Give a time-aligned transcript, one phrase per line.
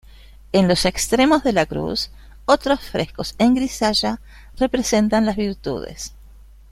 [0.51, 2.09] En los extremos de la cruz,
[2.45, 4.19] otros frescos en grisalla
[4.57, 6.15] representan las virtudes.